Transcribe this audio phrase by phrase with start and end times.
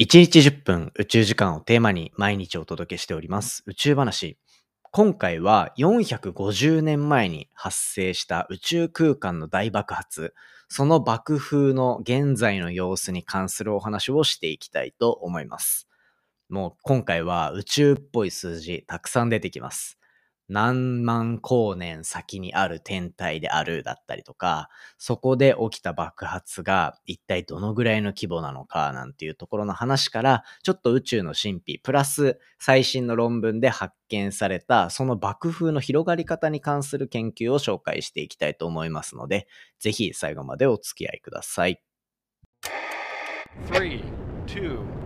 [0.00, 4.38] 1日10分宇宙時間をテーマに毎日お届けしております宇宙話。
[4.92, 10.34] 今回は450年前に発生した宇宙空間の大爆発、
[10.68, 15.88] その爆風の現在の様子に関するお話をしていきたいと思います。
[16.48, 19.97] もう今回は宇宙っぽい数字たくさん出てきます。
[20.48, 39.46] 何万光年先にある天体であるだったりとか、そこで起きた爆発が一体どのぐらいの規模なのかなんていうところの話から、ちょっと宇宙の神秘、プラス最新の論文で発見されたその爆風の広がり方に関する研究を紹介していきたいと思いますので、
[39.78, 41.82] ぜひ最後までお付き合いください。
[43.66, 44.02] 3,
[44.46, 44.98] 2, 1,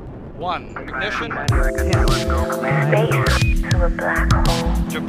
[4.93, 5.09] 佐々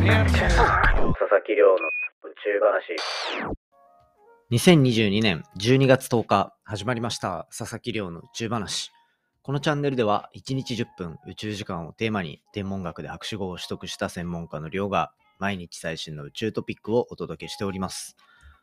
[1.45, 2.95] 木亮の宇宙話
[4.49, 7.49] 2022年12月10日始まりました。
[7.49, 8.93] 佐々木亮の宇宙話。
[9.41, 18.15] このチャンネルでは1日10分宇宙時間をテーマに天文学で博士号を取得した専門家の亮が毎日最新の宇宙トピックをお届けしております。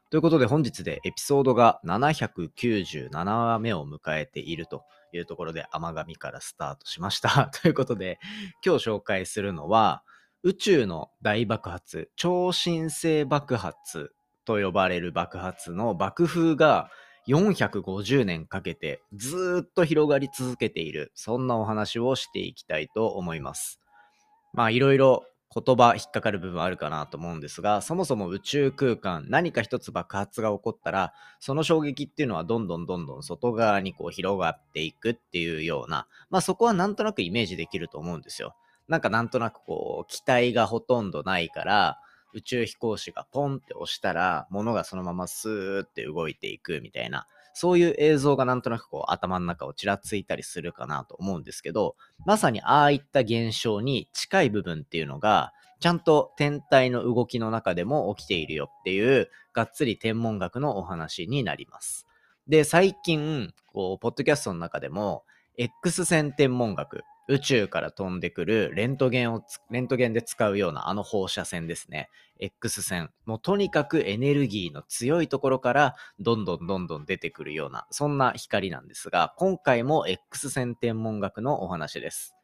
[0.08, 7.50] ということで本日でエピソードが797話目を迎えているというところで甘神からスタートしました。
[7.60, 8.18] ということで
[8.64, 10.02] 今日紹介するのは
[10.42, 14.12] 宇宙の大爆発、超新星爆発
[14.46, 16.88] と呼ばれる爆発の爆風が
[17.28, 23.80] 450年かけてずっと広がり続けている、そんなお話をしていきたいと思います。
[24.54, 25.24] まあいろいろ
[25.54, 38.54] 言葉引っかかる部分あるかなと思うんですが、そもそも宇宙空間、何か一つ爆発が起こったら、その衝撃っていうのはどんどんどんどん外側にこう広がっていくっていうような、まあそこはなんとなくイメージできると思うんですよ。
[38.90, 41.98] なんかなんとなくこう、機体がほとんどないから、
[42.34, 51.94] 宇宙飛行士がポンって押したら、物がそのままスーって動いていくみたいな、そういう映像がなんとなくこう頭の中をちらついたりするかなと思うんですけど、
[52.26, 62.08] まさにああいった現象に近い部分っていうのが、ちゃんと天体の動きの中でも起きているよっていう、がっつり天文学のお話になります。
[62.48, 65.22] で、最近、こう、ポッドキャストの中でも、
[65.56, 72.10] X 線天文学宇宙から飛んでくるレントゲンを、レントゲンで使うようなあの放射線ですね。
[72.40, 73.10] X 線。
[73.24, 82.34] もうとにかくエネルギーの強いところからどんどんどんどん出てくるような、そんな光なんですが、今回も X 線天文学のお話です。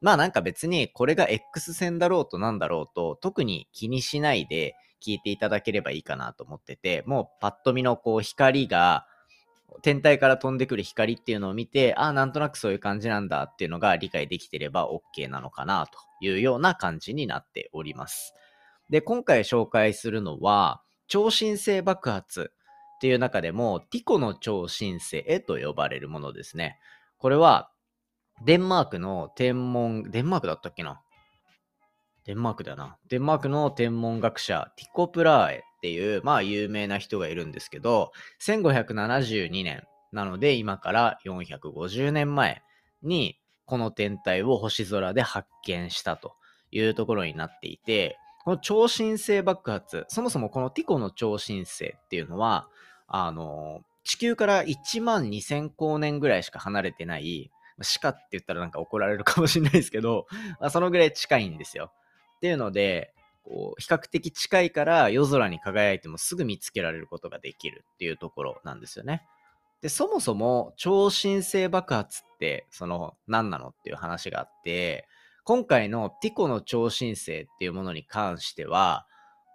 [0.00, 4.74] まあなんか別にこれが X 線だろうとなんだろうと特に気にしないで
[5.04, 9.06] 聞いていただければいいかなと思ってて、もうパッと見のこう光が
[9.82, 18.34] 天体から飛んでくる光っていうのを見て、ああ、なんとなくそういう感じなんだっていうのが理解できてれば OK なのかなというような感じになっております。
[18.88, 22.52] で、今回紹介するのは、超新星爆発
[22.96, 26.78] っていう中でも、ティコの超新星と呼ばれるものですね。
[27.18, 27.70] これは、
[28.44, 31.00] デンマークの天文、デンマークだったっけな？
[32.24, 32.98] デンマークだな。
[33.08, 39.82] デンマークの天文学者、ティコ・プラーエっていう、まあ有名な人がいるんですけど、1572年
[40.12, 42.62] なので今から450年前
[43.02, 46.34] にこの天体を星空で発見したと
[46.70, 52.68] いうところになっていて、この超新星爆発、そもそもこのティコの超新星っていうのは、
[53.06, 60.26] あの、地球から1万2000光年ぐらいしか離れてない、しかって言ったらなんか怒られるかもしれないですけど、
[60.60, 61.90] まあ、そのぐらい近いんですよ。
[62.36, 63.14] っていうので、
[63.44, 69.26] こう比較的近いから夜空に輝いてもすぐ見つけられることができるっていうところなんですよね。
[69.82, 75.06] で、そもそも超新星爆発ってその何なのっていう話があって、
[75.44, 79.06] 今回のティコの超新星っていうものに関しては、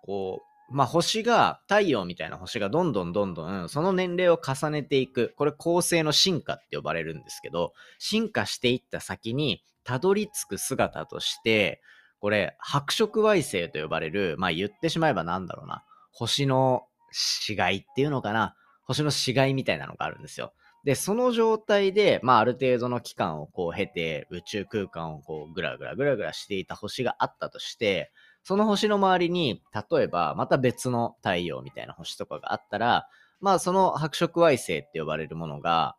[0.03, 5.33] こう、まあ、星が、太陽みたいな星がどんどんどんどんその年齢を重ねていく。
[5.37, 11.81] これ恒星の進化って呼ばれるんですけど、進化していった先にたどり着く姿として、
[12.25, 18.55] これ、白色矮星と呼ばれる、まあ言ってしまえばなんだろうな、星の死骸っていうのかな、
[18.85, 20.51] 星の死骸みたいなのがあるんですよ。
[20.83, 28.11] で、その状態で、まあある程度の期間をこう経て、宇宙空間をこうぐらぐらぐらぐらしていた星があったとして、
[28.41, 29.61] その星の周りに、
[29.91, 33.07] 例えばまた別の太陽みたいな星とかがあったら、
[33.39, 35.95] まあその白色矮星って呼ばれるものが、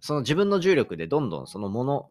[0.00, 2.10] その自分の重力でどんどんそのもの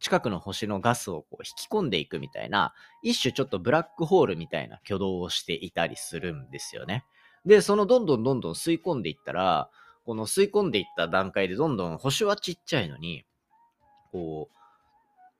[0.00, 7.04] 近くの星のガスをこう引き込んでいくみたいな、一種ちょっとブラックホールみたいな挙動をしていたりするんですよね。
[7.46, 9.70] で、そのどんどんどんどん吸い込んでいったら、
[10.04, 13.24] この吸い込んでいった段階でどんどん星はちっちゃいのに、
[14.12, 14.56] こう、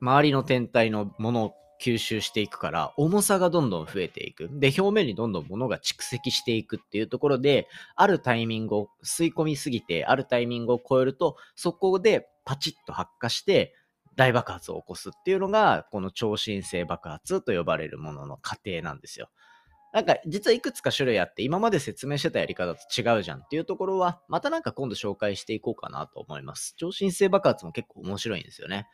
[0.01, 4.49] 周りの天体のものを吸収していくから、重さがどんどん増えていく。
[4.53, 13.75] で、表面にどんどん物が蓄積していくっていうところで、あるタイミングを吸い込みすぎて、あるタイミングを超えると、そこでパチッと発火して、
[14.17, 19.29] 大爆発を起こすっていうのが、この超新星爆発と呼ばれるものの過程なんですよ。
[19.93, 26.75] なんか実はいくつか種類あって今まで説明してたやり方と違うじゃんっていうところはまたなんか今度紹介していこうかなと思います。
[26.77, 28.89] 超新星爆発も結構面白いんですよね。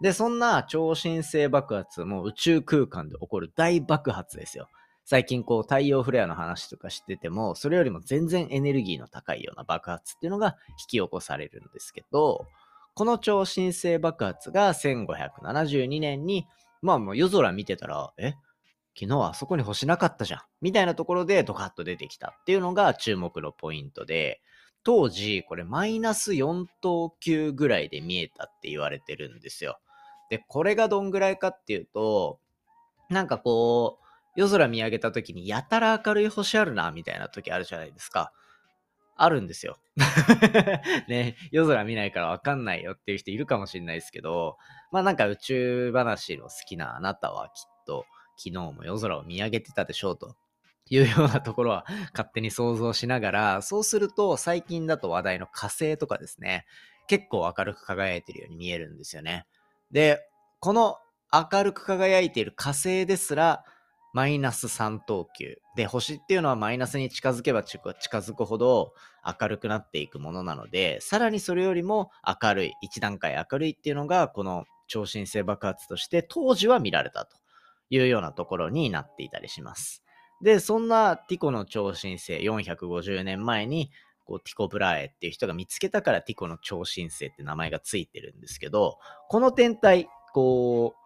[0.00, 4.68] で、そんな超新星爆発も宇宙空間で起こる大爆発ですよ。
[5.04, 12.46] 最近こう太陽フレアの話とかしてても、それよりも全然エネルギーの高いような爆発っていうのが引き起こされるんですけど、
[12.94, 16.46] この超新星爆発が1572年に、
[16.82, 18.34] まあもう夜空見てたら、え？
[18.94, 20.40] 昨日はあそこに星なかったじゃん。
[20.60, 24.42] みたいなところでドカッと出てきたっていうのが注目のポイントで、
[24.84, 29.78] 当時これマイナス4等級ぐらいで見えたって言われてるんですよ。
[30.28, 32.40] で、これがどんぐらいかっていうと、
[33.08, 34.04] なんかこう、
[34.36, 38.32] 夜空見上げた時にやたら明るい星あるな、みたいな時あるじゃないですか。
[39.16, 39.78] あるんですよ。
[41.08, 44.56] ね、夜空見ないからわかんないよっていう人いるかもしれないですけど、
[44.90, 48.06] まあなんか宇宙話の好きなあなたはきっと
[48.36, 50.36] 昨日も夜空を見上げてたでしょうと
[50.90, 56.66] いうようなところは 勝手に想像しながら、そうすると最近だと話題の火星とかですね、
[57.06, 59.46] 結構明るく輝いてるように見えるんですよね。
[59.90, 60.26] で、
[60.60, 60.98] この
[61.32, 63.64] 明るく輝いている火星ですら、
[64.12, 65.58] マイナス3等級。
[65.76, 68.92] で、星っていうのはマイナスに近づけば近づくほど
[69.40, 72.10] 明るくなっていくものなので、さらにそれよりも
[72.42, 77.36] 明るい、一段階明るいっていうのが、この超新星爆発として当時は見られたと
[77.88, 80.02] いうようなところになっていたりします。
[80.42, 83.90] で、そんなティコの超新星450年前に
[84.24, 88.98] こうティコ・ブラーエっていう人が見つけたからティコの超新星って名前がついてるんですけど、
[89.28, 91.01] この天体、こう、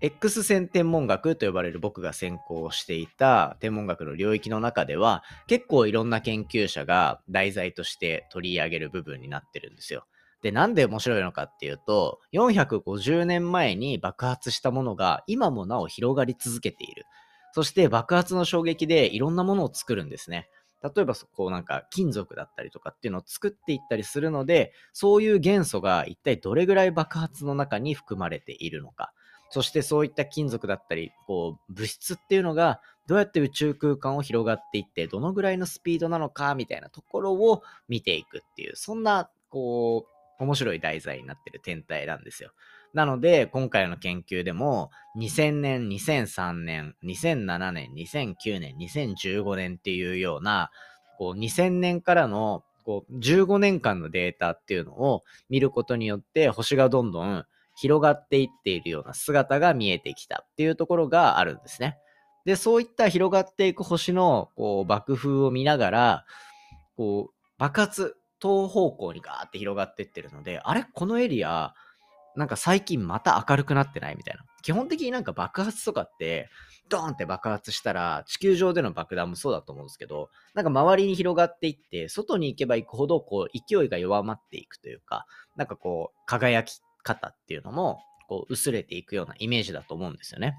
[0.00, 10.06] X 線天文学と呼ばれる僕が専攻していた天文学の領域の中では結構いろんな研究者が題材として取り上げる部分になってるんですよ。
[10.42, 17.06] で、なんで面白いのかっていうと、450年前に爆発したものが今もなお広がり続けている。
[17.52, 20.50] そして爆発の衝撃でいろんなものを作るんですね。
[20.82, 29.14] 例えば、こうなんか金属だったりとかっていうのを作っていったりするので、そういう元素が一体どれぐらい爆発の中に含まれているのか。
[29.54, 40.08] そしてそういった金属だったり、こう、物質っていうのが、どうやって宇宙空間を広がっていって、どのぐらいのスピードなのか、みたいなところを見ていくっていう、そんな、こ
[40.40, 42.50] う、面白い題材になってる天体なんですよ。
[42.94, 44.90] なので、今回の研究でも、
[45.20, 50.72] 2000年、2003年、2007年、2009年、2015年っていうような、
[51.16, 57.44] こう、2000年からの、こう、15年間のデータっていうのを見ることによって、星がどんどん
[57.74, 61.98] 広がっていっているような姿が見えてきたっていうところがあるんですね。
[62.44, 66.24] で、そういった広がっていく星のこう爆風を見ながら、
[66.96, 70.84] こう爆発、東方向にガーって広がっていってるので、あれ？
[70.92, 71.74] このエリア、
[72.36, 74.16] なんか最近また明るくなってない？
[74.16, 74.44] みたいな。
[74.62, 76.48] 基本的になんか爆発とかって、
[76.90, 85.26] ドーンって爆発したら、地球上での爆弾もそうだと思うんですけど、なんか周りに広がっていって、外に行けば行くほど、こう、勢いが弱まっていくというか、
[85.56, 90.56] なんかこう、輝き方っていうのも、こう、薄れていくようなイメージだと思うんですよね。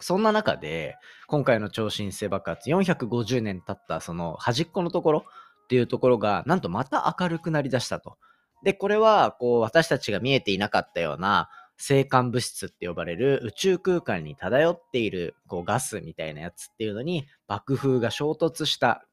[0.00, 0.96] そんな中で、
[1.28, 5.24] 今回の超新星爆発、450年経ったその端っこのところ
[5.64, 8.18] っていうところが、なんとまた明るくなりだしたと。
[8.64, 19.06] で、これは、こう、私たちが見えていなかったような、星間物質って呼ばれる宇宙空間に漂っているこうガスみたいなやつっていうのに爆風が衝突した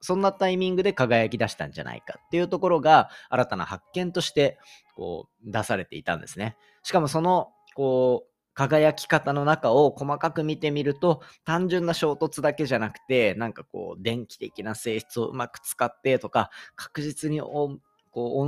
[0.00, 4.58] そんなタイミングで輝き出したんじゃないかっていうところが新たな発見として
[4.94, 6.56] こう出されていたんですね。
[6.82, 17.80] しかもそのこう輝き方の中を細かく見てみると単純な衝突だけじゃなくてなんかこう電気的な性質をうまく使ってとか確実に音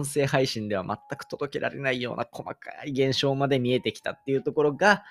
[0.05, 5.05] 声配信では全く届けられないような細かい現象まで見えてきたっていうところが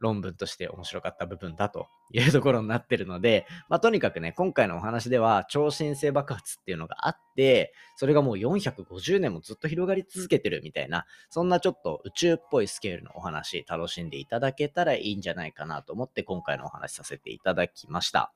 [0.00, 18.32] 論文として面白かった部分だというところになってるので、まあ、とにかくね、今回のお話では超新星爆発っていうのがあって、それがもう450年もずっと広がり続けてるみたいな、そんなちょっと宇宙っぽいスケールのお話、楽しんでいただけたらいいんじゃないかなと思って今回のお話させていただきました。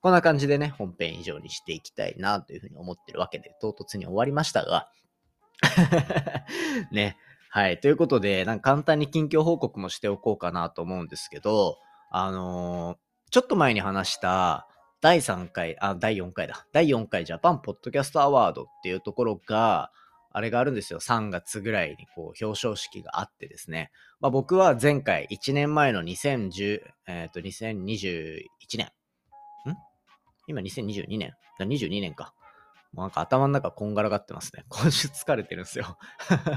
[0.00, 4.88] こんな感じでね、本編以上にしていきたいなというふうに思ってるわけで、唐突に終わりましたが、
[6.92, 7.16] ね、
[7.56, 7.80] はい。
[7.80, 11.78] ということで、なんか簡単に近況報告もしておこうかなと思うんですけど、
[12.10, 14.68] あのー、ちょっと前に話した
[15.00, 16.66] 第3回、あ、第4回だ。
[16.74, 19.90] 第4回ジャパンポッドキャストアワードっていうところが、
[20.32, 21.00] あれがあるんですよ。
[21.00, 23.90] 3月ぐらいにこう表彰式があってですね。
[24.20, 28.44] まあ、僕は前回1年前の2010、えっ、ー、と、2021
[28.76, 28.84] 年。
[28.84, 28.90] ん？
[30.46, 32.34] 今2022年だ ?22 年か。
[32.92, 34.64] もうなんか頭の中こんがらがってますね。
[34.70, 35.98] 今週疲れてるんですよ。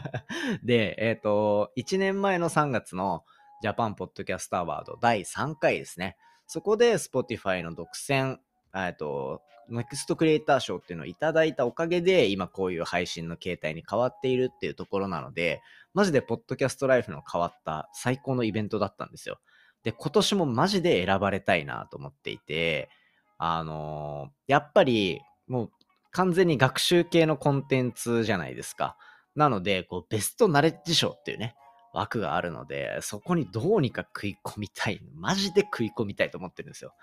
[0.63, 3.23] で、えっ、ー、と、1年前の3月の
[3.61, 6.17] ジャパンポッドキャストアワード第3回ですね。
[6.47, 8.37] そこで Spotify の独占、
[8.73, 15.61] えっと、ネクストクリエイター賞っていうのをいただいたおかげで、今こういう配信の形態に変わっているっていうところなので、
[15.93, 19.39] マジでポッドキャストライフの変わった最高のイベントだったんですよ。
[19.83, 22.89] で、今年もマジで選ばれたいなと思っていて、
[23.37, 25.71] あのー、やっぱりもう
[26.11, 28.97] 完全に学習系のコンテンツじゃないですか。
[29.35, 31.55] なので、こうベストナレッジ賞っていうね、
[31.93, 35.01] 枠があるので、そこにどうにか食い込みたい。
[35.15, 36.93] マジで食い込みたいと思ってるんですよ。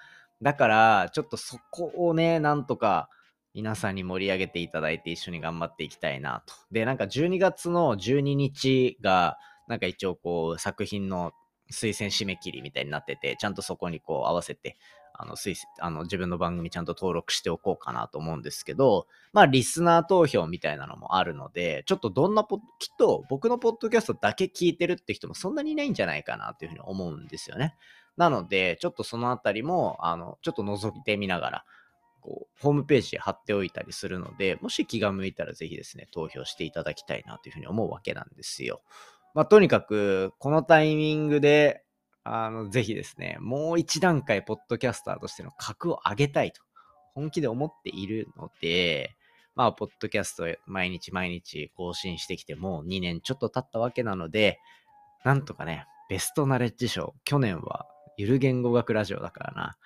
[0.43, 3.09] だから、ちょっとそこをね、なんとか
[3.55, 6.55] 皆さんに盛り上げていただいて一緒に頑張っていきたいなと。
[6.71, 11.33] で、なんか12月の12日が、なんか一応こう作品の
[11.73, 14.77] 推薦締め切りみたいになってて、ちゃんとそこにこう合わせて、
[15.19, 27.75] あの、推あの自分の番組ちゃんと登録しておこうかなと思うんですけど、まあ、リスナー投票みたいなのもあるので、ちょっとどんなポきっと僕のポッドキャストだけ聞いてるって人もそんなにいないんじゃないかなというふうに思うんですよね。
[28.17, 31.65] なので、ちょっとそのあたりも、あの、ちょっと覗いてみながら、
[32.21, 38.83] こう、ホームページ貼っておいたりするので、もし気が向いたらぜひですね、投票していただきたいなというふうに思うわけなんですよ。
[39.35, 41.85] まあ、とにかく、このタイミングで、
[42.27, 46.63] あの、ぜひですね、もう一段階、ポッドキャスターとしての格を上げたいと、
[47.15, 49.17] 本気で思っているので、
[49.55, 54.61] まあ、ポッドキャスト毎日毎日更新してきてもう2年ちょっと経ったわけなので、
[55.25, 57.87] なんとかね、ベストナレッジ賞、去年は
[58.19, 59.77] ゆる言語学ラジオだからな。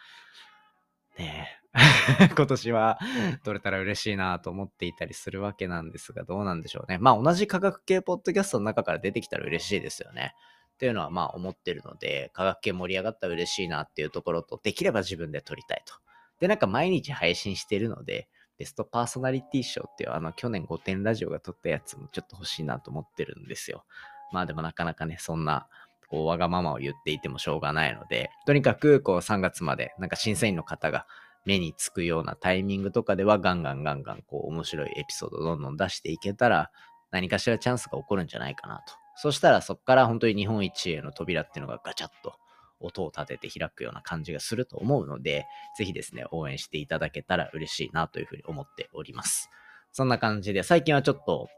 [1.19, 1.61] ねえ。
[2.37, 2.99] 今年は
[3.45, 6.99] 取れたら嬉しいなと思っていたりするわけなんですが、どうなんでしょうね。
[6.99, 10.35] まあ同じ科学系ポッドキャストの中から出てきたら嬉しいですよね。
[10.81, 15.95] っていうのはまあ思ってるので、科学系盛り上がったら嬉しいなっていうところと、できれば自分で撮りたいと。
[16.41, 23.85] で、なんか毎日配信してるので、ベストパーソナリティ賞っていうあの去年5点ラジオが撮ったやつもちょっと欲しいなと思ってるんですよ。
[24.33, 25.69] まあでもなかなかね、そんな
[26.11, 31.07] こう、わがままを言っていてもしょうがないので、とにかく、こう、3月まで、なんか審査員の方が
[31.47, 36.71] 目につくようなタイミングとかでは、ガンガンガンガン、こう、面白いエピソードをどんどん出していけたら、
[37.13, 38.95] 何かしらチャンスが起こるんじゃないかなと。
[39.23, 42.37] そしたら、そこから本当に日本一への扉っていうのがガチャッと
[42.81, 45.45] 音を立てて開くような感じがすると思うので、
[45.77, 49.51] ぜひですね、応援していただけたら嬉しいなというふうに思っております。
[49.93, 51.49] そんな感じで、最近はちょっと、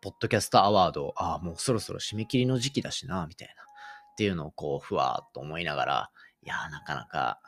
[0.00, 3.54] ポッドキャストアワード、ああ、もうそろそろ締め切りの時期だしな、みたいな。
[4.12, 6.10] っていうのをこう、ふわーっと思いながら、
[6.42, 7.40] いやー、なかなか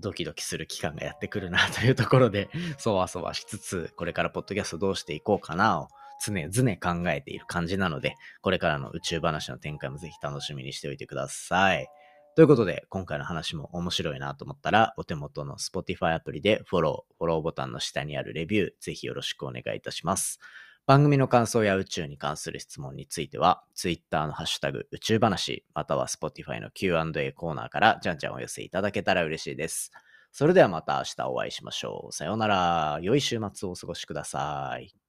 [0.00, 5.88] ドキドキする期間がやってくるなというところで、そわそわしつつ、これからポッドキャストどうしていこうかなを
[6.24, 11.88] 常々考えている感じなので、これからの宇宙話の展開もぜひ楽しみにしておいてください。
[12.36, 20.40] ということで、今回の話も面白いなと思ったら、お手元の Spotify アプリでフォロー、フォローボタンの下にあるレビュー、ぜひよろしくお願いいたします。
[20.86, 29.92] 番組の感想や宇宙に関する質問については、Twitter のハッシュタグ宇宙話、または Spotify の Q&A コーナーからじゃんじゃんお寄せいただけたら嬉しいです。
[30.32, 32.12] それではまた明日お会いしましょう。
[32.12, 32.98] さようなら。
[33.00, 35.03] 良い週末をお過ごしください。